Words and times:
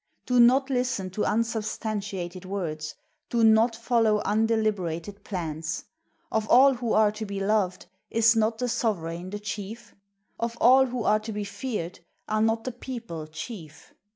Do 0.25 0.39
not 0.39 0.71
listen 0.71 1.11
to 1.11 1.25
unsubstantiated 1.25 2.43
words; 2.43 2.95
do 3.29 3.43
not 3.43 3.75
follow 3.75 4.19
undeliberated 4.23 5.23
plans. 5.23 5.85
Of 6.31 6.49
all 6.49 6.73
who 6.73 6.93
are 6.93 7.11
to 7.11 7.23
be 7.23 7.39
loved, 7.39 7.85
is 8.09 8.35
not 8.35 8.57
the 8.57 8.67
sovereign 8.67 9.29
the 9.29 9.37
chief? 9.37 9.93
Of 10.39 10.57
all 10.59 10.87
who 10.87 11.03
are 11.03 11.19
to 11.19 11.31
be 11.31 11.43
feared, 11.43 11.99
are 12.27 12.41
not 12.41 12.63
the 12.63 12.71
people 12.71 13.27
chief 13.27 13.93